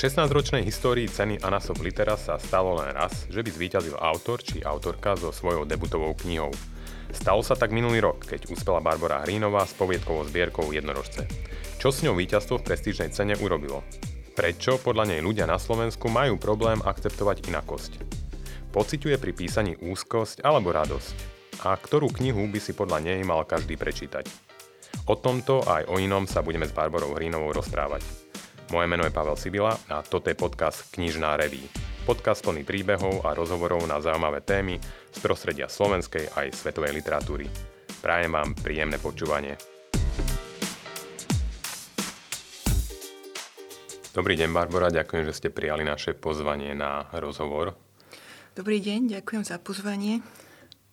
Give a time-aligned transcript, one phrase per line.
[0.00, 5.12] 16-ročnej histórii ceny Anasov Litera sa stalo len raz, že by zvíťazil autor či autorka
[5.12, 6.48] so svojou debutovou knihou.
[7.12, 11.28] Stalo sa tak minulý rok, keď uspela Barbara Hrínová s poviedkovou zbierkou Jednorožce.
[11.76, 13.84] Čo s ňou víťazstvo v prestížnej cene urobilo?
[14.32, 18.00] Prečo podľa nej ľudia na Slovensku majú problém akceptovať inakosť?
[18.72, 21.16] Pociťuje pri písaní úzkosť alebo radosť?
[21.68, 24.24] A ktorú knihu by si podľa nej mal každý prečítať?
[25.12, 28.29] O tomto aj o inom sa budeme s Barbarou Hrínovou rozprávať.
[28.70, 31.66] Moje meno je Pavel Sibila a toto je podcast Knižná reví.
[32.06, 34.78] Podcast plný príbehov a rozhovorov na zaujímavé témy
[35.10, 37.50] z prostredia slovenskej aj svetovej literatúry.
[37.98, 39.58] Prajem vám príjemné počúvanie.
[44.14, 47.74] Dobrý deň, Barbara, ďakujem, že ste prijali naše pozvanie na rozhovor.
[48.54, 50.22] Dobrý deň, ďakujem za pozvanie.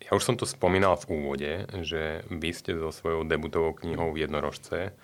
[0.02, 1.52] Ja už som to spomínal v úvode,
[1.86, 4.98] že vy ste so svojou debutovou knihou v Jednorožce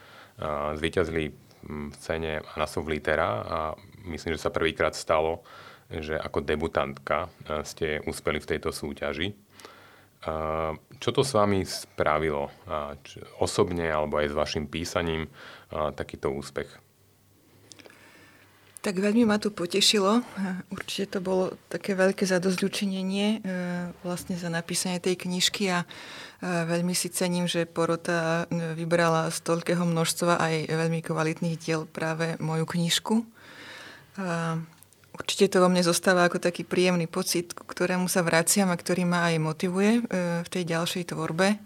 [0.73, 1.30] zvíťazili
[1.64, 3.59] v cene Anasov Litera a
[4.09, 5.44] myslím, že sa prvýkrát stalo,
[5.88, 9.31] že ako debutantka e, ste uspeli v tejto súťaži.
[9.31, 9.36] E,
[11.00, 12.52] čo to s vami spravilo
[13.39, 15.28] osobne alebo aj s vašim písaním
[15.72, 16.83] takýto úspech?
[18.84, 20.20] Tak veľmi ma to potešilo.
[20.67, 23.38] Určite to bolo také veľké zadozľučinenie e,
[24.03, 25.88] vlastne za napísanie tej knižky a
[26.44, 32.36] veľmi si cením, že porota e, vybrala z toľkého množstva aj veľmi kvalitných diel práve
[32.44, 33.23] moju knižku.
[35.14, 39.06] Určite to vo mne zostáva ako taký príjemný pocit, k ktorému sa vraciam a ktorý
[39.06, 40.02] ma aj motivuje e,
[40.42, 41.62] v tej ďalšej tvorbe.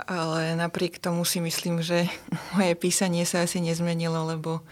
[0.00, 2.06] Ale napriek tomu si myslím, že
[2.54, 4.62] moje písanie sa asi nezmenilo, lebo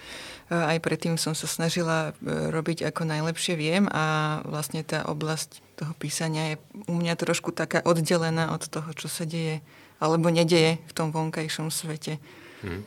[0.49, 5.93] aj predtým som sa snažila e, robiť ako najlepšie viem a vlastne tá oblasť toho
[6.01, 6.57] písania je
[6.89, 9.61] u mňa trošku taká oddelená od toho, čo sa deje
[10.01, 12.23] alebo nedeje v tom vonkajšom svete.
[12.65, 12.87] Hmm.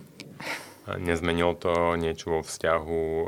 [0.92, 3.28] Nezmenilo to niečo vo vzťahu uh,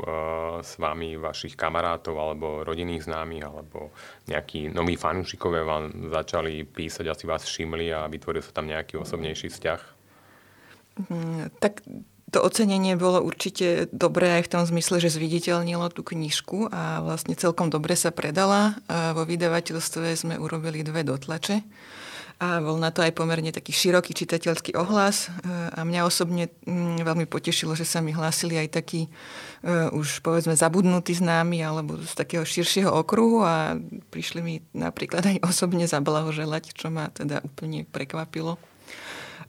[0.60, 3.94] s vami, vašich kamarátov alebo rodinných známych, alebo
[4.26, 9.54] nejakí noví fanúšikovia vám začali písať, asi vás všimli a vytvoril sa tam nejaký osobnejší
[9.54, 9.80] vzťah?
[11.08, 11.86] Hmm, tak
[12.34, 17.38] to ocenenie bolo určite dobré aj v tom zmysle, že zviditeľnilo tú knižku a vlastne
[17.38, 18.74] celkom dobre sa predala.
[18.90, 21.62] A vo vydavateľstve sme urobili dve dotlače
[22.42, 27.30] a bol na to aj pomerne taký široký čitateľský ohlas a mňa osobne mm, veľmi
[27.30, 32.42] potešilo, že sa mi hlásili aj takí uh, už povedzme zabudnutí známi alebo z takého
[32.42, 33.78] širšieho okruhu a
[34.10, 38.58] prišli mi napríklad aj osobne zablahoželať, čo ma teda úplne prekvapilo.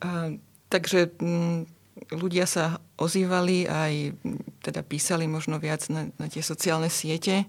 [0.06, 0.38] Uh,
[0.70, 1.75] takže mm,
[2.12, 3.94] ľudia sa ozývali aj
[4.64, 7.48] teda písali možno viac na, na tie sociálne siete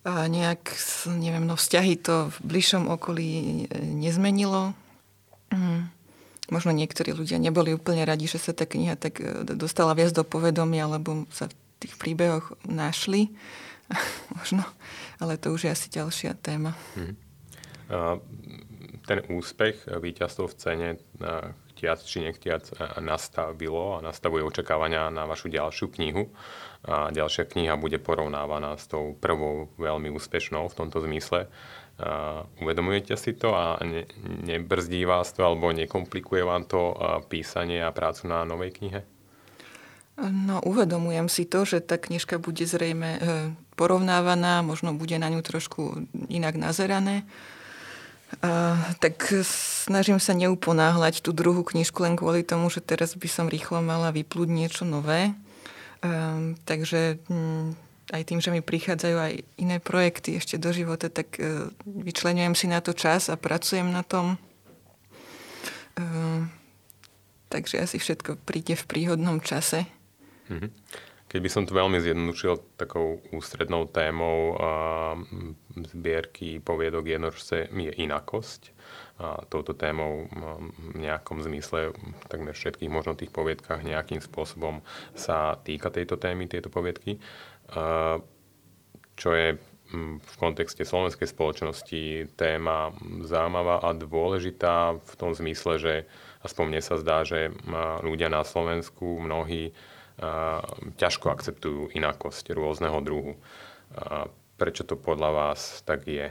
[0.00, 0.64] a nejak,
[1.12, 3.68] neviem, no vzťahy to v bližšom okolí
[4.00, 4.72] nezmenilo.
[5.52, 5.92] Mm.
[6.48, 10.24] Možno niektorí ľudia neboli úplne radi, že sa tá kniha tak e, dostala viac do
[10.24, 11.54] povedomia, lebo sa v
[11.84, 13.28] tých príbehoch našli.
[14.40, 14.64] možno,
[15.20, 16.72] ale to už je asi ďalšia téma.
[16.96, 17.14] Hmm.
[19.04, 20.88] ten úspech, víťazstvo v cene,
[21.80, 26.28] chtiac či nechtiac e, nastavilo a nastavuje očakávania na vašu ďalšiu knihu.
[26.84, 31.48] A ďalšia kniha bude porovnávaná s tou prvou veľmi úspešnou v tomto zmysle.
[32.00, 34.04] A uvedomujete si to a ne,
[34.44, 36.96] nebrzdí vás to alebo nekomplikuje vám to
[37.28, 39.00] písanie a prácu na novej knihe?
[40.20, 43.20] No, uvedomujem si to, že tá knižka bude zrejme e,
[43.72, 47.24] porovnávaná, možno bude na ňu trošku inak nazerané.
[48.38, 53.50] Uh, tak snažím sa neuponáhľať tú druhú knižku len kvôli tomu, že teraz by som
[53.50, 55.34] rýchlo mala vyplúť niečo nové.
[55.98, 57.74] Uh, takže um,
[58.14, 62.70] aj tým, že mi prichádzajú aj iné projekty ešte do života, tak uh, vyčlenujem si
[62.70, 64.38] na to čas a pracujem na tom.
[65.98, 66.46] Uh,
[67.50, 69.90] takže asi všetko príde v príhodnom čase.
[70.46, 70.70] Mm-hmm.
[71.30, 74.58] Keď by som to veľmi zjednodušil takou ústrednou témou
[75.78, 78.74] zbierky poviedok jednorožce je inakosť.
[79.22, 80.26] A touto témou
[80.90, 81.94] v nejakom zmysle
[82.26, 84.82] takmer všetkých možno tých poviedkách nejakým spôsobom
[85.14, 87.22] sa týka tejto témy, tieto poviedky.
[89.14, 89.54] Čo je
[89.90, 92.90] v kontexte slovenskej spoločnosti téma
[93.22, 95.94] zaujímavá a dôležitá v tom zmysle, že
[96.42, 97.54] aspoň mne sa zdá, že
[98.02, 99.70] ľudia na Slovensku mnohí
[101.00, 103.40] ťažko akceptujú inakosť rôzneho druhu.
[104.60, 106.28] Prečo to podľa vás tak je?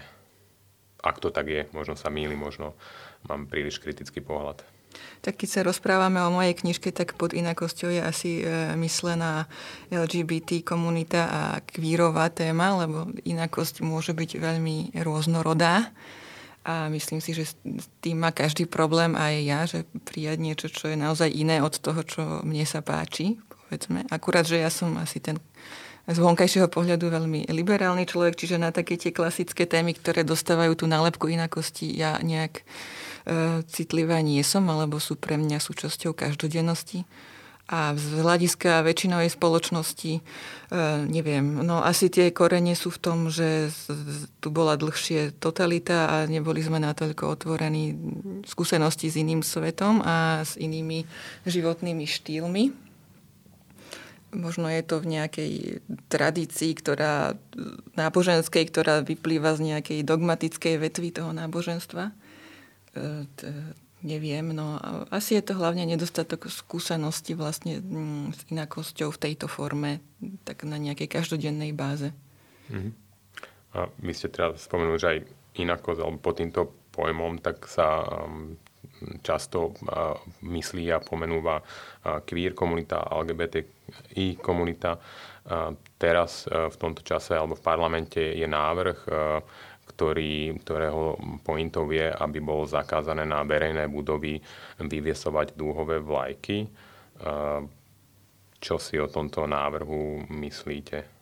[1.00, 2.78] Ak to tak je, možno sa mýli, možno
[3.26, 4.62] mám príliš kritický pohľad.
[5.22, 9.46] Tak keď sa rozprávame o mojej knižke, tak pod inakosťou je asi e, myslená
[9.94, 15.94] LGBT komunita a kvírová téma, lebo inakosť môže byť veľmi rôznorodá.
[16.66, 20.92] A myslím si, že s tým má každý problém aj ja, že prijať niečo, čo
[20.92, 23.40] je naozaj iné od toho, čo mne sa páči
[23.70, 24.10] povedzme.
[24.10, 25.38] Akurát, že ja som asi ten
[26.10, 30.86] z vonkajšieho pohľadu veľmi liberálny človek, čiže na také tie klasické témy, ktoré dostávajú tú
[30.90, 37.06] nálepku inakosti, ja nejak e, citlivá nie som, alebo sú pre mňa súčasťou každodennosti.
[37.70, 40.22] A z hľadiska väčšinovej spoločnosti, e,
[41.06, 43.70] neviem, no asi tie korene sú v tom, že
[44.42, 47.94] tu bola dlhšie totalita a neboli sme natoľko otvorení
[48.50, 51.06] skúsenosti s iným svetom a s inými
[51.46, 52.89] životnými štýlmi.
[54.30, 55.52] Možno je to v nejakej
[56.06, 57.34] tradícii, ktorá,
[57.98, 62.14] náboženskej, ktorá vyplýva z nejakej dogmatickej vetvy toho náboženstva e,
[64.00, 64.80] Neviem, no
[65.12, 70.00] asi je to hlavne nedostatok skúsenosti vlastne mm, s inakosťou v tejto forme,
[70.48, 72.16] tak na nejakej každodennej báze.
[72.72, 72.94] Mm-hmm.
[73.76, 75.20] A vy ste teda spomenuli, že aj
[75.60, 78.56] inakosť, alebo pod týmto pojmom, tak sa um,
[79.20, 79.76] často
[80.48, 81.60] myslí a pomenúva
[82.24, 83.04] queer komunita,
[83.90, 85.02] LGBTI komunita.
[85.98, 89.42] Teraz uh, v tomto čase alebo v parlamente je návrh uh,
[89.90, 94.40] ktorý, ktorého pointou je, aby bolo zakázané na verejné budovy
[94.80, 96.70] vyviesovať dúhové vlajky.
[98.64, 101.19] Čo si o tomto návrhu myslíte?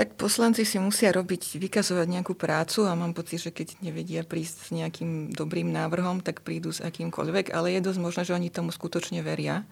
[0.00, 4.56] Tak poslanci si musia robiť, vykazovať nejakú prácu a mám pocit, že keď nevedia prísť
[4.56, 8.72] s nejakým dobrým návrhom, tak prídu s akýmkoľvek, ale je dosť možné, že oni tomu
[8.72, 9.68] skutočne veria,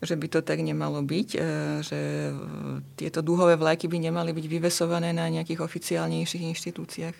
[0.00, 1.38] že by to tak nemalo byť, e,
[1.84, 2.00] že
[2.96, 7.16] tieto dúhové vlajky by nemali byť vyvesované na nejakých oficiálnejších inštitúciách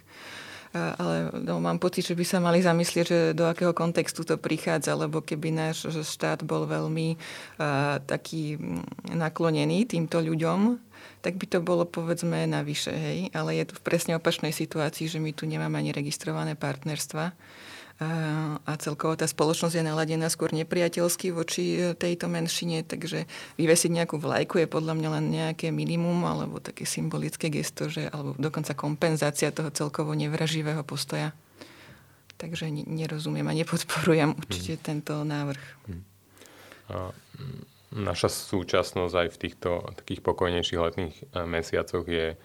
[0.76, 4.92] ale no, mám pocit, že by sa mali zamyslieť, že do akého kontextu to prichádza,
[4.94, 8.60] lebo keby náš štát bol veľmi uh, taký
[9.10, 10.78] naklonený týmto ľuďom,
[11.24, 13.18] tak by to bolo povedzme navyše, hej.
[13.34, 17.34] Ale je tu v presne opačnej situácii, že my tu nemáme ani registrované partnerstva
[17.96, 23.24] a celkovo tá spoločnosť je naladená skôr nepriateľsky voči e, tejto menšine, takže
[23.56, 28.36] vyvesiť nejakú vlajku je podľa mňa len nejaké minimum alebo také symbolické gesto, že, alebo
[28.36, 31.32] dokonca kompenzácia toho celkovo nevraživého postoja.
[32.36, 34.84] Takže nerozumiem a nepodporujem určite hmm.
[34.84, 35.64] tento návrh.
[35.88, 36.04] Hmm.
[36.92, 36.96] A
[37.96, 42.36] naša súčasnosť aj v týchto takých pokojnejších letných e, mesiacoch je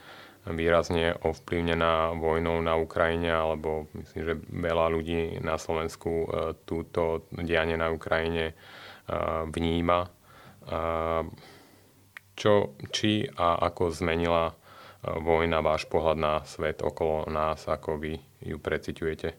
[0.49, 6.27] výrazne ovplyvnená vojnou na Ukrajine, alebo myslím, že veľa ľudí na Slovensku e,
[6.65, 8.55] túto dianie na Ukrajine e,
[9.49, 10.09] vníma.
[12.37, 12.53] Čo,
[12.93, 14.53] či a ako zmenila
[15.01, 18.13] vojna váš pohľad na svet okolo nás, ako vy
[18.45, 19.33] ju preciťujete?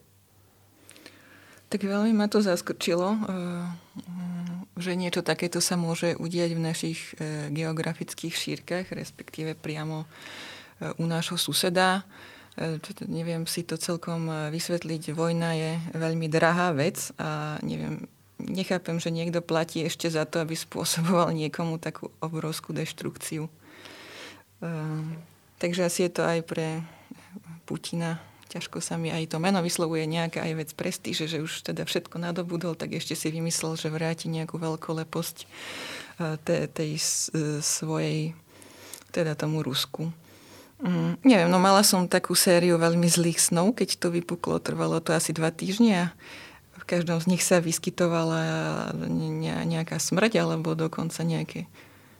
[1.71, 3.23] Tak veľmi ma to zaskočilo
[4.73, 10.07] že niečo takéto sa môže udiať v našich e, geografických šírkach, respektíve priamo e,
[10.97, 12.03] u nášho suseda.
[12.59, 15.15] E, neviem si to celkom vysvetliť.
[15.15, 18.07] Vojna je veľmi drahá vec a neviem,
[18.39, 23.47] nechápem, že niekto platí ešte za to, aby spôsoboval niekomu takú obrovskú deštrukciu.
[25.59, 26.87] Takže asi je to aj pre
[27.67, 31.89] Putina ťažko sa mi aj to meno vyslovuje nejaká aj vec prestíže, že už teda
[31.89, 35.45] všetko nadobudol, tak ešte si vymyslel, že vráti nejakú veľkoleposť e,
[36.45, 36.91] tej, tej
[37.65, 38.37] svojej,
[39.09, 40.13] teda tomu Rusku.
[40.83, 45.15] Mm, neviem, no mala som takú sériu veľmi zlých snov, keď to vypuklo, trvalo to
[45.15, 46.11] asi dva týždňa a
[46.75, 48.91] v každom z nich sa vyskytovala
[49.63, 51.71] nejaká smrť alebo dokonca nejaké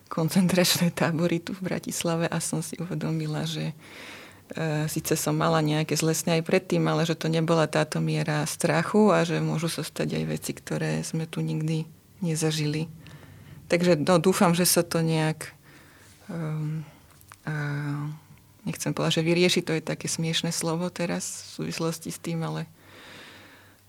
[0.07, 3.75] koncentračné tábory tu v Bratislave a som si uvedomila, že
[4.53, 9.09] E, Sice som mala nejaké zlé aj predtým, ale že to nebola táto miera strachu
[9.09, 11.87] a že môžu sa stať aj veci, ktoré sme tu nikdy
[12.19, 12.91] nezažili.
[13.71, 15.55] Takže no, dúfam, že sa to nejak
[16.29, 16.85] um,
[17.47, 18.05] uh,
[18.63, 22.67] nechcem povedať, že vyrieši, to je také smiešné slovo teraz v súvislosti s tým, ale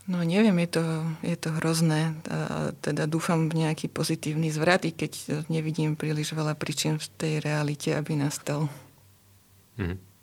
[0.07, 0.85] no neviem, je to,
[1.25, 2.15] je to hrozné.
[2.31, 7.33] A teda dúfam v nejaký pozitívny zvrat, i keď nevidím príliš veľa príčin v tej
[7.43, 8.69] realite, aby nastal.
[9.81, 10.15] Mm-hmm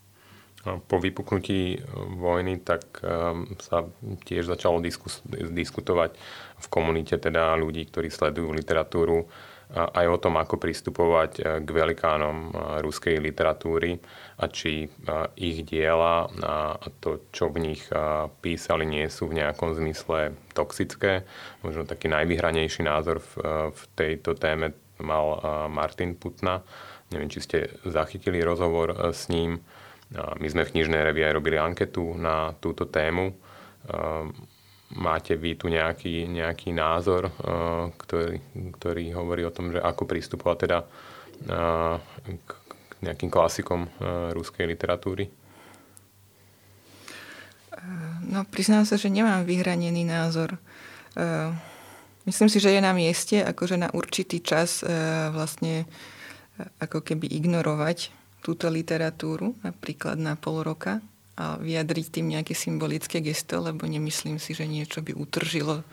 [0.62, 1.80] po vypuknutí e,
[2.22, 3.90] vojny, tak um, sa
[4.26, 6.14] tiež začalo diskus- diskutovať
[6.62, 9.26] v komunite teda ľudí, ktorí sledujú literatúru,
[9.72, 12.50] aj o tom, ako pristupovať e, k velikánom e,
[12.84, 14.00] ruskej literatúry
[14.42, 14.90] a či
[15.38, 17.86] ich diela a to, čo v nich
[18.42, 21.30] písali, nie sú v nejakom zmysle toxické.
[21.62, 23.38] Možno taký najvyhranejší názor v,
[23.94, 25.38] tejto téme mal
[25.70, 26.66] Martin Putna.
[27.14, 29.62] Neviem, či ste zachytili rozhovor s ním
[30.12, 33.32] my sme v knižnej revii aj robili anketu na túto tému.
[34.92, 38.38] Máte vy tu nejaký, nejaký názor, ehm, ktorý,
[38.76, 40.80] ktorý hovorí o tom, že ako pristupovať teda
[41.48, 41.98] ehm,
[42.44, 42.50] k
[43.02, 43.90] nejakým klasikom
[44.38, 45.26] ruskej literatúry?
[48.30, 50.54] No, priznám sa, že nemám vyhranený názor.
[52.30, 54.86] Myslím si, že je na mieste, akože na určitý čas
[55.34, 55.90] vlastne
[56.78, 58.14] ako keby ignorovať
[58.46, 61.02] túto literatúru, napríklad na pol roka
[61.62, 65.86] vyjadriť tým nejaké symbolické gesto, lebo nemyslím si, že niečo by utržilo e,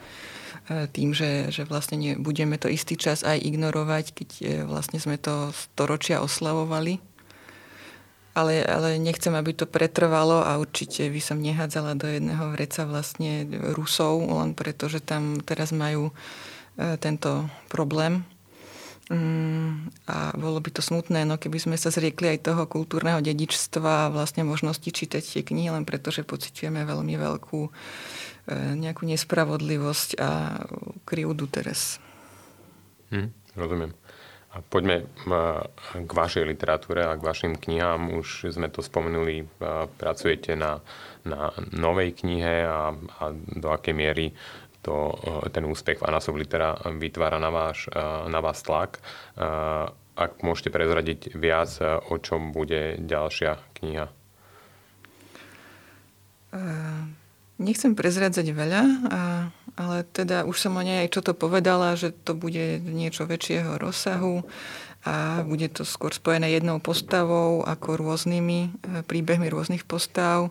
[0.88, 5.16] tým, že, že vlastne ne, budeme to istý čas aj ignorovať, keď e, vlastne sme
[5.16, 7.00] to storočia oslavovali.
[8.38, 13.50] Ale, ale nechcem, aby to pretrvalo a určite by som nehádzala do jedného vreca vlastne
[13.74, 16.14] Rusov, len preto, že tam teraz majú
[16.78, 18.22] e, tento problém
[19.08, 24.08] Mm, a bolo by to smutné, no keby sme sa zriekli aj toho kultúrneho dedičstva
[24.08, 27.70] a vlastne možnosti čítať tie knihy, len preto, že pociťujeme veľmi veľkú e,
[28.76, 30.60] nejakú nespravodlivosť a
[31.08, 31.96] krivdu teraz.
[33.08, 33.96] Hm, rozumiem.
[34.52, 35.04] A poďme
[35.92, 38.16] k vašej literatúre a k vašim knihám.
[38.16, 39.44] Už sme to spomenuli,
[40.00, 40.80] pracujete na,
[41.24, 44.26] na novej knihe a, a do akej miery
[44.82, 48.98] to, eh, ten úspech v Anasov litera vytvára na, váš, eh, na vás tlak.
[48.98, 51.70] Eh, ak môžete prezradiť viac,
[52.10, 54.10] o čom bude ďalšia kniha?
[57.62, 58.82] Nechcem prezradzať veľa,
[59.78, 63.78] ale teda už som o nej aj čo to povedala, že to bude niečo väčšieho
[63.78, 64.42] rozsahu
[65.06, 68.74] a bude to skôr spojené jednou postavou ako rôznymi
[69.06, 70.50] príbehmi rôznych postav.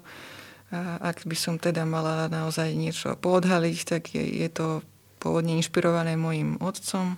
[0.67, 4.83] A ak by som teda mala naozaj niečo poodhaliť, tak je, je to
[5.23, 7.15] pôvodne inšpirované mojim otcom,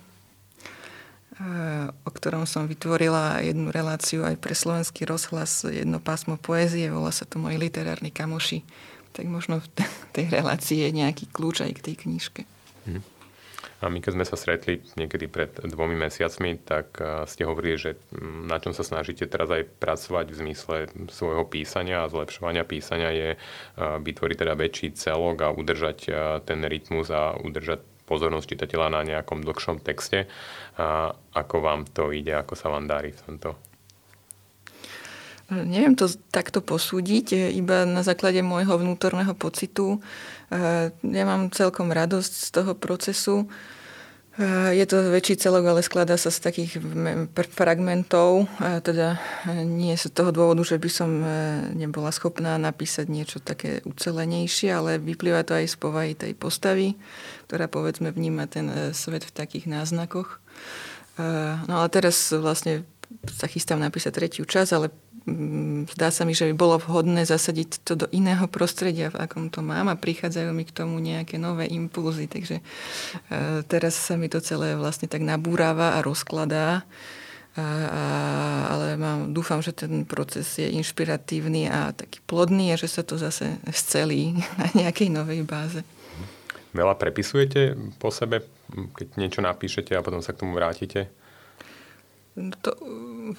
[2.04, 7.24] o ktorom som vytvorila jednu reláciu aj pre slovenský rozhlas, jedno pásmo poézie, volá sa
[7.24, 8.60] to Moji literárni kamoši.
[9.16, 9.68] Tak možno v
[10.12, 12.42] tej relácii je nejaký kľúč aj k tej knižke.
[12.86, 13.02] Hmm.
[13.80, 18.44] A my keď sme sa stretli niekedy pred dvomi mesiacmi, tak ste hovorili, že mm,
[18.48, 20.76] na čom sa snažíte teraz aj pracovať v zmysle
[21.08, 23.28] svojho písania a zlepšovania písania je
[23.80, 25.98] vytvoriť teda väčší celok a udržať
[26.44, 30.26] ten rytmus a udržať pozornosť čitateľa na nejakom dlhšom texte.
[30.74, 33.69] A ako vám to ide, ako sa vám darí v tomto?
[35.50, 39.98] Neviem to takto posúdiť, iba na základe môjho vnútorného pocitu.
[41.02, 43.50] Ja mám celkom radosť z toho procesu.
[44.72, 46.78] Je to väčší celok, ale skladá sa z takých
[47.52, 48.46] fragmentov.
[48.86, 49.18] Teda
[49.66, 51.28] nie z toho dôvodu, že by som e,
[51.76, 56.96] nebola schopná napísať niečo také ucelenejšie, ale vyplýva to aj z povahy tej postavy,
[57.50, 60.40] ktorá povedzme vníma ten e, svet v takých náznakoch.
[61.68, 62.88] No ale teraz vlastne
[63.28, 64.88] sa chystám napísať tretiu čas, ale
[65.90, 69.64] zdá sa mi, že by bolo vhodné zasadiť to do iného prostredia, v akom to
[69.64, 72.26] mám a prichádzajú mi k tomu nejaké nové impulzy.
[72.26, 72.62] Takže e,
[73.66, 76.86] teraz sa mi to celé vlastne tak nabúráva a rozkladá.
[77.58, 78.04] A, a,
[78.70, 83.18] ale mám, dúfam, že ten proces je inšpiratívny a taký plodný a že sa to
[83.18, 85.82] zase scelí na nejakej novej báze.
[86.70, 91.10] Veľa prepisujete po sebe, keď niečo napíšete a potom sa k tomu vrátite?
[92.40, 92.70] To,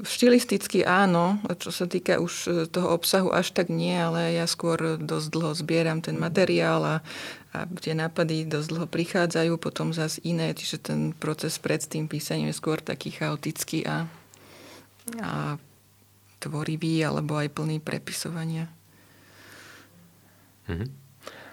[0.06, 5.02] štilisticky áno, čo sa týka už e, toho obsahu až tak nie, ale ja skôr
[5.02, 6.96] dosť dlho zbieram ten materiál a,
[7.52, 12.54] a tie nápady dosť dlho prichádzajú, potom zase iné, čiže ten proces pred tým písaním
[12.54, 14.06] je skôr taký chaotický a,
[15.18, 15.58] a
[16.42, 18.70] tvorivý alebo aj plný prepisovania.
[20.70, 20.90] Mm-hmm.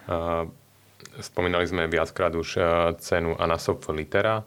[0.09, 0.49] Uh,
[1.21, 4.45] spomínali sme viackrát už uh, cenu Anasop Litera.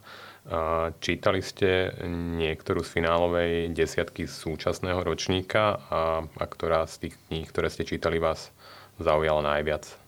[0.98, 7.70] Čítali ste niektorú z finálovej desiatky súčasného ročníka a, a ktorá z tých kníh, ktoré
[7.70, 8.50] ste čítali, vás
[8.98, 10.02] zaujala najviac?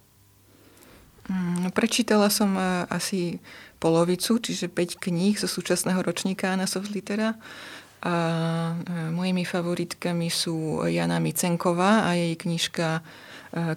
[1.31, 3.39] Mm, no, prečítala som e, asi
[3.79, 7.39] polovicu, čiže 5 kníh zo súčasného ročníka Anna Litera.
[8.05, 8.15] A
[8.75, 13.03] e, mojimi favoritkami sú Jana Micenková a jej knižka e,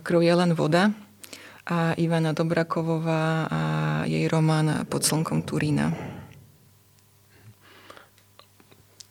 [0.01, 0.91] Krv len voda
[1.67, 3.61] a Ivana Dobrakovová a
[4.09, 6.06] jej román Pod slnkom Turína.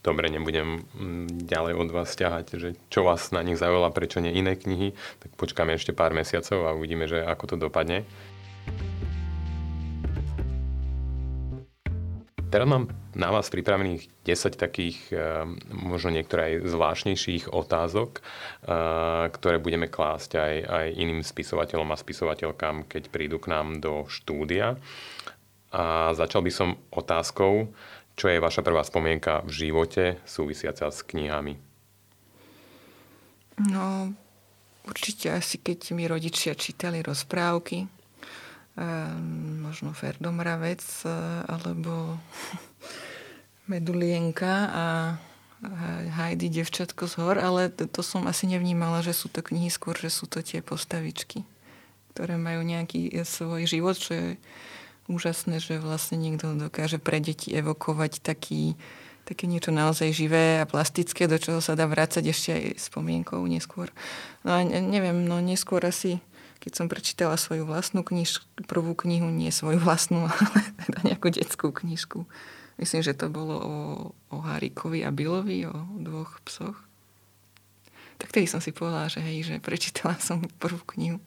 [0.06, 4.30] Dobre, nebudem mm, ďalej od vás ťahať, že čo vás na nich zaujalo, prečo nie
[4.30, 8.06] iné knihy, tak počkáme ešte pár mesiacov a uvidíme, že ako to dopadne.
[12.46, 12.86] Teraz mám
[13.18, 15.42] na vás pripravených 10 takých, eh,
[15.75, 22.86] možno niektoré aj zvláštnejších otázok, eh, ktoré budeme klásť aj, aj iným spisovateľom a spisovateľkám,
[22.86, 24.78] keď prídu k nám do štúdia.
[25.75, 27.75] A začal by som otázkou,
[28.16, 31.61] čo je vaša prvá spomienka v živote súvisiaca s knihami?
[33.68, 34.12] No,
[34.88, 42.16] určite asi keď mi rodičia čítali rozprávky, um, možno Ferdomravec uh, alebo
[43.70, 44.85] Medulienka a
[46.20, 49.96] Heidi, devčatko z hor, ale to, to som asi nevnímala, že sú to knihy, skôr,
[49.96, 51.49] že sú to tie postavičky,
[52.12, 54.26] ktoré majú nejaký svoj život, čo je
[55.06, 58.75] úžasné, že vlastne niekto dokáže pre deti evokovať taký
[59.26, 63.90] také niečo naozaj živé a plastické, do čoho sa dá vrácať ešte aj spomienkou neskôr.
[64.46, 66.22] No a neviem, no neskôr asi,
[66.62, 71.75] keď som prečítala svoju vlastnú kniž, prvú knihu, nie svoju vlastnú, ale teda nejakú detskú
[71.75, 72.22] knižku.
[72.78, 73.76] Myslím, že to bolo o,
[74.30, 76.78] o Harikovi a Billovi, o dvoch psoch.
[78.16, 81.18] Tak tedy som si povedala, že hej, že prečítala som prvú knihu.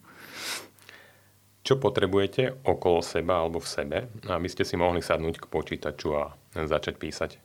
[1.69, 6.33] Čo potrebujete okolo seba alebo v sebe, aby ste si mohli sadnúť k počítaču a
[6.57, 7.38] začať písať?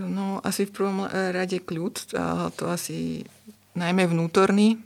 [0.00, 2.16] No, asi v prvom rade kľud,
[2.56, 3.28] to asi
[3.76, 4.80] najmä vnútorný,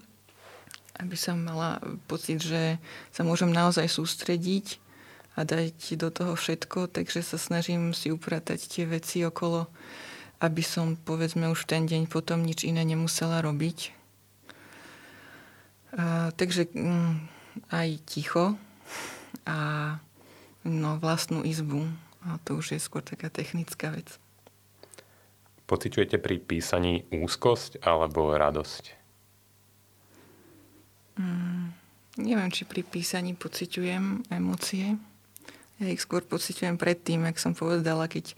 [0.99, 1.79] aby som mala
[2.11, 2.83] pocit, že
[3.15, 4.83] sa môžem naozaj sústrediť
[5.39, 9.71] a dať do toho všetko, takže sa snažím si upratať tie veci okolo,
[10.43, 14.00] aby som povedzme už ten deň potom nič iné nemusela robiť.
[15.97, 17.13] A, takže mm,
[17.71, 18.55] aj ticho
[19.47, 19.59] a
[20.63, 21.89] no, vlastnú izbu.
[22.21, 24.21] A to už je skôr taká technická vec.
[25.65, 28.85] Pociťujete pri písaní úzkosť alebo radosť?
[31.17, 31.73] Mm,
[32.21, 34.99] neviem, či pri písaní pociťujem emócie.
[35.81, 38.37] Ja ich skôr pociťujem predtým, jak som povedala, keď e,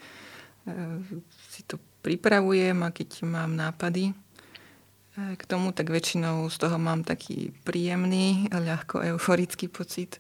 [1.51, 4.15] si to pripravujem a keď mám nápady
[5.13, 10.17] k tomu, tak väčšinou z toho mám taký príjemný, ľahko euforický pocit.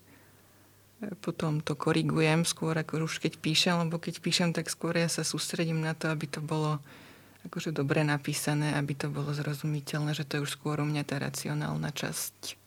[1.00, 5.08] E, potom to korigujem skôr, ako už keď píšem, lebo keď píšem, tak skôr ja
[5.08, 6.76] sa sústredím na to, aby to bolo
[7.49, 11.16] akože dobre napísané, aby to bolo zrozumiteľné, že to je už skôr u mňa tá
[11.18, 12.61] racionálna časť.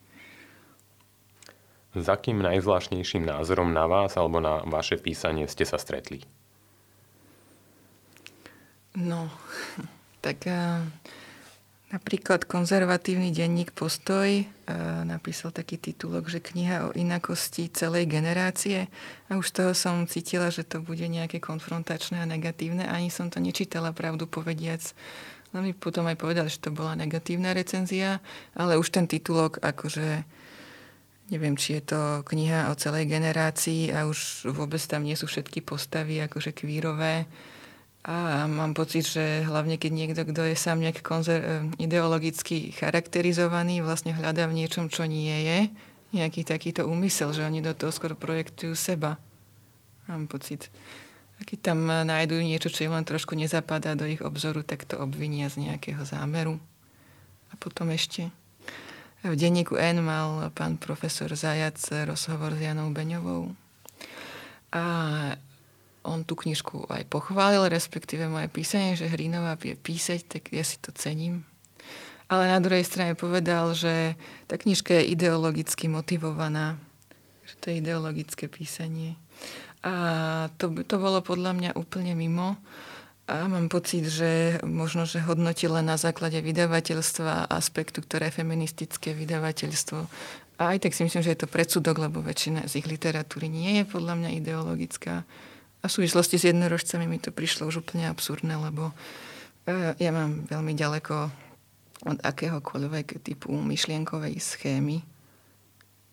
[1.95, 6.27] S akým najzvláštnejším názorom na vás alebo na vaše písanie ste sa stretli?
[8.99, 9.31] No,
[10.25, 10.83] tak uh,
[11.93, 14.45] Napríklad konzervatívny denník Postoj e,
[15.05, 18.89] napísal taký titulok, že kniha o inakosti celej generácie
[19.29, 22.89] a už toho som cítila, že to bude nejaké konfrontačné a negatívne.
[22.89, 24.81] Ani som to nečítala pravdu povediac.
[25.53, 28.17] No mi potom aj povedal, že to bola negatívna recenzia,
[28.57, 30.25] ale už ten titulok akože
[31.29, 35.61] neviem, či je to kniha o celej generácii a už vôbec tam nie sú všetky
[35.61, 37.29] postavy akože kvírové
[38.05, 43.81] a mám pocit, že hlavne keď niekto, kto je sám nejak konzer- eh, ideologicky charakterizovaný,
[43.81, 45.59] vlastne hľadá v niečom, čo nie je,
[46.13, 49.17] nejaký takýto úmysel, že oni do toho skoro projektujú seba.
[50.05, 50.69] Mám pocit.
[51.35, 55.01] A keď tam nájdú niečo, čo im len trošku nezapadá do ich obzoru, tak to
[55.01, 56.61] obvinia z nejakého zámeru.
[57.51, 58.29] A potom ešte
[59.25, 63.51] v denníku N mal pán profesor Zajac rozhovor s Janou Beňovou.
[64.69, 64.83] A
[66.05, 70.77] on tú knižku aj pochválil, respektíve moje písanie, že Hrinová vie písať, tak ja si
[70.77, 71.43] to cením.
[72.25, 74.17] Ale na druhej strane povedal, že
[74.49, 76.77] tá knižka je ideologicky motivovaná,
[77.45, 79.13] že to je ideologické písanie.
[79.85, 79.93] A
[80.57, 82.57] to, to bolo podľa mňa úplne mimo.
[83.25, 89.17] A mám pocit, že možno, že hodnotí len na základe vydavateľstva aspektu, ktoré je feministické
[89.17, 89.99] vydavateľstvo.
[90.61, 93.81] A aj tak si myslím, že je to predsudok, lebo väčšina z ich literatúry nie
[93.81, 95.25] je podľa mňa ideologická.
[95.85, 98.89] A v súvislosti s jednorožcami mi to prišlo už úplne absurdné, lebo
[99.69, 101.29] e, ja mám veľmi ďaleko
[102.09, 105.05] od akéhokoľvek typu myšlienkovej schémy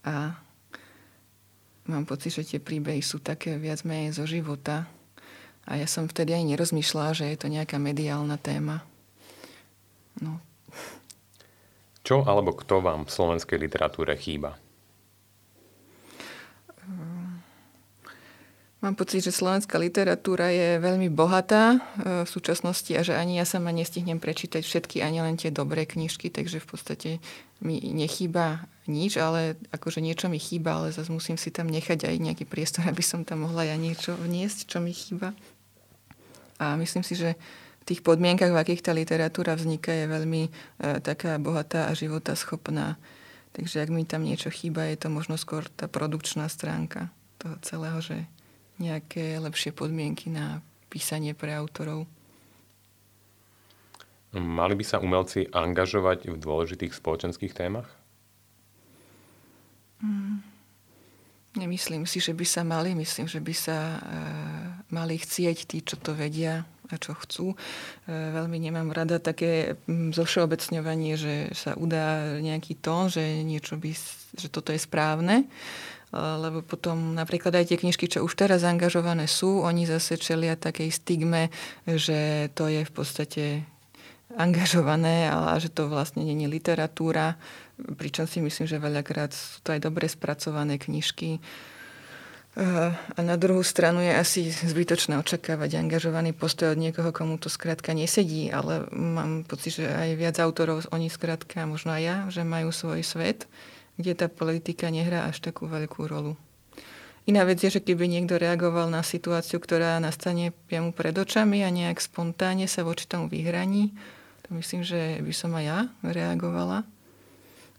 [0.05, 0.37] a
[1.89, 4.85] mám pocit, že tie príbehy sú také viac menej zo života
[5.65, 8.85] a ja som vtedy aj nerozmýšľala, že je to nejaká mediálna téma.
[10.21, 10.37] No.
[12.05, 14.61] Čo alebo kto vám v slovenskej literatúre chýba?
[18.83, 23.47] Mám pocit, že slovenská literatúra je veľmi bohatá e, v súčasnosti a že ani ja
[23.47, 27.11] sama nestihnem prečítať všetky, ani len tie dobré knižky, takže v podstate
[27.63, 32.17] mi nechýba nič, ale akože niečo mi chýba, ale zase musím si tam nechať aj
[32.19, 35.31] nejaký priestor, aby som tam mohla ja niečo vniesť, čo mi chýba.
[36.59, 37.39] A myslím si, že
[37.83, 40.51] v tých podmienkach, v akých tá literatúra vzniká, je veľmi e,
[41.07, 42.99] taká bohatá a života schopná.
[43.55, 48.03] Takže ak mi tam niečo chýba, je to možno skôr tá produkčná stránka toho celého,
[48.03, 48.27] že
[48.81, 52.05] nejaké lepšie podmienky na písanie pre autorov.
[54.33, 57.89] Mali by sa umelci angažovať v dôležitých spoločenských témach?
[60.01, 60.41] Mm,
[61.61, 62.97] nemyslím si, že by sa mali.
[62.97, 63.99] Myslím, že by sa e,
[64.89, 67.53] mali chcieť tí, čo to vedia a čo chcú.
[67.53, 67.57] E,
[68.09, 73.93] veľmi nemám rada také mm, zovšeobecňovanie, že sa udá nejaký tón, že niečo by,
[74.41, 75.45] že toto je správne
[76.13, 80.93] lebo potom napríklad aj tie knižky, čo už teraz angažované sú, oni zase čelia takej
[80.93, 81.49] stigme,
[81.89, 83.45] že to je v podstate
[84.37, 87.37] angažované a že to vlastne je literatúra,
[87.97, 91.41] pričom si myslím, že veľakrát sú to aj dobre spracované knižky.
[93.17, 97.97] A na druhú stranu je asi zbytočné očakávať angažovaný postoj od niekoho, komu to skrátka
[97.97, 102.69] nesedí, ale mám pocit, že aj viac autorov, oni skrátka, možno aj ja, že majú
[102.69, 103.49] svoj svet,
[104.01, 106.37] kde tá politika nehrá až takú veľkú rolu.
[107.23, 111.71] Iná vec je, že keby niekto reagoval na situáciu, ktorá nastane priamo pred očami a
[111.71, 113.95] nejak spontánne sa voči tomu vyhraní,
[114.43, 116.83] to myslím, že by som aj ja reagovala,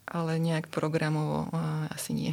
[0.08, 1.52] ale nejak programovo
[1.92, 2.32] asi nie.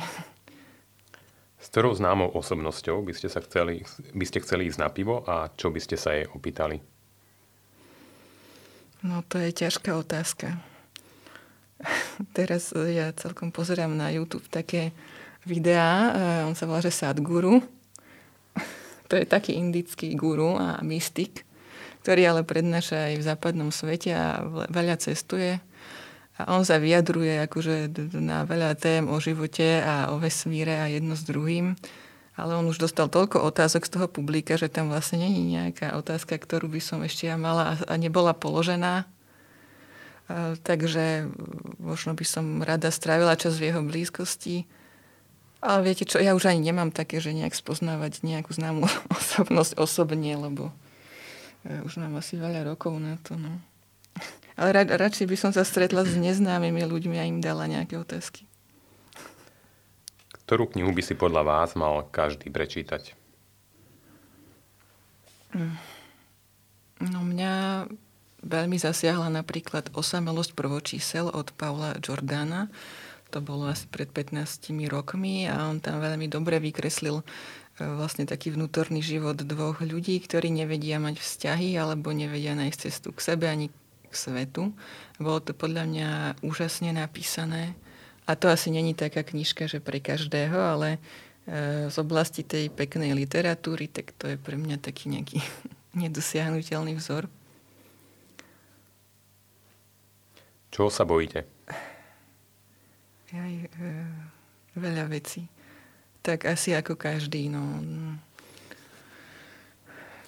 [1.59, 3.83] S ktorou známou osobnosťou by ste, sa chceli,
[4.15, 6.79] by ste chceli ísť na pivo a čo by ste sa jej opýtali?
[9.03, 10.63] No to je ťažká otázka.
[12.37, 14.93] Teraz ja celkom pozerám na YouTube také
[15.45, 17.61] videá, eh, on sa volá, že Sadguru.
[19.11, 21.43] To je taký indický guru a mystik,
[21.99, 24.39] ktorý ale prednáša aj v západnom svete a
[24.71, 25.59] veľa cestuje
[26.41, 31.13] a on sa vyjadruje akože na veľa tém o živote a o vesmíre a jedno
[31.13, 31.77] s druhým.
[32.33, 36.39] Ale on už dostal toľko otázok z toho publika, že tam vlastne není nejaká otázka,
[36.39, 39.05] ktorú by som ešte ja mala a nebola položená.
[40.63, 41.27] Takže
[41.81, 44.69] možno by som rada strávila čas v jeho blízkosti.
[45.61, 50.33] Ale viete čo, ja už ani nemám také, že nejak spoznávať nejakú známú osobnosť osobne,
[50.33, 50.73] lebo
[51.61, 53.37] ja už mám asi veľa rokov na to.
[53.37, 53.61] No.
[54.59, 58.49] Ale rad, radšej by som sa stretla s neznámymi ľuďmi a im dala nejaké otázky.
[60.49, 63.15] Ktorú knihu by si podľa vás mal každý prečítať?
[67.01, 67.85] No mňa
[68.41, 72.67] veľmi zasiahla napríklad Osamelosť prvočísel od Paula Jordana.
[73.31, 77.25] To bolo asi pred 15 rokmi a on tam veľmi dobre vykreslil e,
[77.79, 83.23] vlastne taký vnútorný život dvoch ľudí, ktorí nevedia mať vzťahy alebo nevedia nájsť cestu k
[83.23, 83.71] sebe ani
[84.11, 84.75] k svetu.
[85.15, 86.09] Bolo to podľa mňa
[86.43, 87.71] úžasne napísané.
[88.27, 90.99] A to asi není taká knižka, že pre každého, ale
[91.47, 95.39] e, z oblasti tej peknej literatúry, tak to je pre mňa taký nejaký
[96.03, 97.31] nedosiahnutelný vzor.
[100.71, 101.43] Čoho sa bojíte?
[103.31, 103.91] Aj, e,
[104.75, 105.47] veľa vecí.
[106.23, 107.51] Tak asi ako každý.
[107.51, 107.59] No,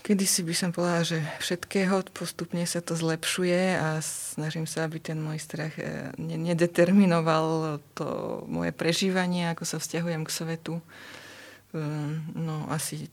[0.03, 4.99] Kedy si by som povedala, že všetkého postupne sa to zlepšuje a snažím sa, aby
[4.99, 10.83] ten môj strach eh, nedeterminoval to moje prežívanie, ako sa vzťahujem k svetu.
[11.71, 13.07] Ehm, no asi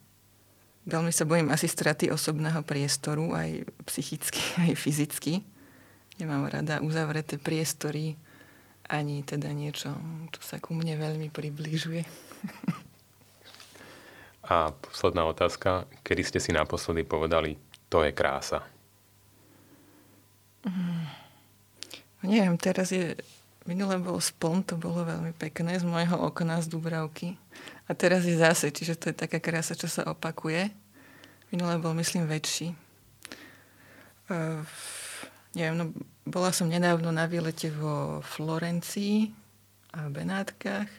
[0.90, 5.46] veľmi sa bojím asi straty osobného priestoru, aj psychicky, aj fyzicky.
[6.20, 8.12] Nemám rada uzavreté priestory,
[8.84, 9.96] ani teda niečo,
[10.28, 12.04] čo sa ku mne veľmi približuje.
[14.50, 15.86] A posledná otázka.
[16.04, 17.54] Kedy ste si naposledy povedali,
[17.86, 18.66] to je krása?
[20.66, 21.06] Mm,
[22.26, 23.16] neviem, teraz je...
[23.68, 27.36] Minule bol spln, to bolo veľmi pekné z môjho okna z Dubravky.
[27.86, 30.72] A teraz je zase, čiže to je taká krása, čo sa opakuje.
[31.54, 32.74] Minule bol, myslím, väčší.
[34.32, 34.64] Uh,
[35.54, 35.84] neviem, no,
[36.26, 39.30] bola som nedávno na výlete vo Florencii
[39.96, 40.90] a v Benátkach.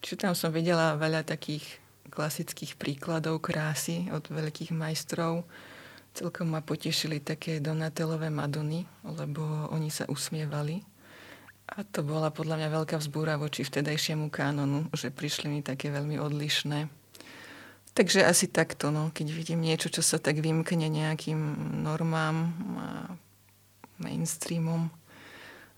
[0.00, 1.64] Čiže tam som videla veľa takých
[2.08, 5.44] klasických príkladov krásy od veľkých majstrov.
[6.16, 10.82] Celkom ma potešili také Donatelové Madony, lebo oni sa usmievali.
[11.68, 16.16] A to bola podľa mňa veľká vzbúra voči vtedajšiemu kánonu, že prišli mi také veľmi
[16.16, 16.88] odlišné.
[17.92, 21.38] Takže asi takto, no, keď vidím niečo, čo sa tak vymkne nejakým
[21.84, 22.88] normám a
[23.98, 24.90] mainstreamom,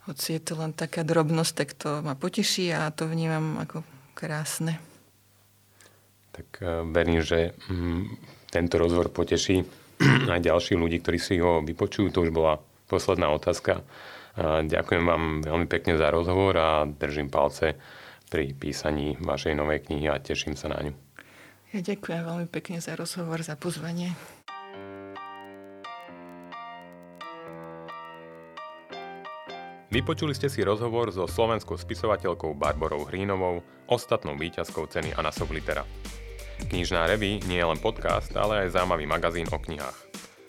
[0.08, 3.84] hoci je to len taká drobnosť, tak to ma poteší a to vnímam ako
[4.16, 4.80] krásne
[6.40, 8.02] tak e, verím, že mm,
[8.48, 9.60] tento rozhovor poteší
[10.32, 12.08] aj ďalších ľudí, ktorí si ho vypočujú.
[12.16, 12.56] To už bola
[12.88, 13.84] posledná otázka.
[14.40, 17.76] Ďakujem vám veľmi pekne za rozhovor a držím palce
[18.30, 20.94] pri písaní vašej novej knihy a teším sa na ňu.
[21.74, 24.14] Ja ďakujem veľmi pekne za rozhovor, za pozvanie.
[29.90, 35.82] Vypočuli ste si rozhovor so slovenskou spisovateľkou Barborou Hrínovou, ostatnou výťazkou ceny Anna Soblitera.
[36.70, 39.98] Knižná revy nie je len podcast, ale aj zaujímavý magazín o knihách.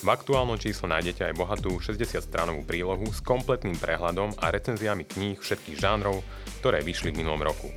[0.06, 5.78] V aktuálnom čísle nájdete aj bohatú 60-stranovú prílohu s kompletným prehľadom a recenziami kníh všetkých
[5.82, 6.22] žánrov,
[6.62, 7.74] ktoré vyšli v minulom roku.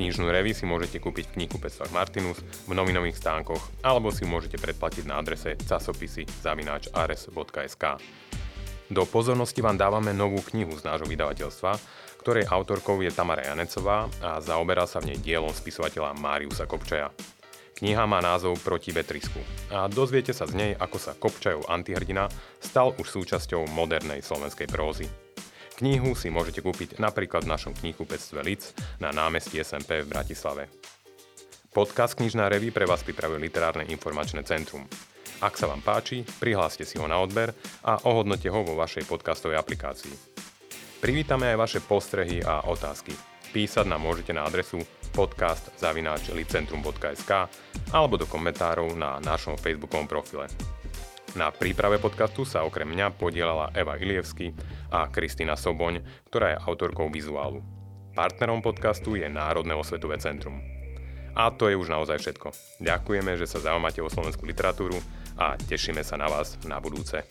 [0.00, 5.04] Knižnú revy si môžete kúpiť v knihkupectvách Martinus, v novinových stánkoch alebo si môžete predplatiť
[5.04, 8.00] na adrese casopisy zavináč ares.sk.
[8.92, 11.72] Do pozornosti vám dávame novú knihu z nášho vydavateľstva,
[12.20, 17.08] ktorej autorkou je Tamara Janecová a zaoberá sa v nej dielom spisovateľa Máriusa Kopčaja.
[17.74, 19.40] Kniha má názov Proti vetrisku
[19.72, 22.28] a dozviete sa z nej, ako sa Kopčajov antihrdina
[22.60, 25.08] stal už súčasťou modernej slovenskej prózy.
[25.80, 30.70] Knihu si môžete kúpiť napríklad v našom knihkupectve Lic na námestí SMP v Bratislave.
[31.74, 34.86] Podcast Knižná revy pre vás pripravuje Literárne informačné centrum.
[35.44, 37.52] Ak sa vám páči, prihláste si ho na odber
[37.84, 40.40] a ohodnote ho vo vašej podcastovej aplikácii.
[41.04, 43.12] Privítame aj vaše postrehy a otázky.
[43.52, 44.80] Písať nám môžete na adresu
[45.12, 47.32] podcast.licentrum.sk
[47.92, 50.48] alebo do komentárov na našom facebookovom profile.
[51.36, 54.56] Na príprave podcastu sa okrem mňa podielala Eva Ilievsky
[54.88, 56.00] a Kristýna Soboň,
[56.32, 57.60] ktorá je autorkou vizuálu.
[58.16, 60.64] Partnerom podcastu je Národné osvetové centrum.
[61.34, 62.54] A to je už naozaj všetko.
[62.80, 64.94] Ďakujeme, že sa zaujímate o slovenskú literatúru
[65.38, 67.22] a tešíme sa na vás na budúce.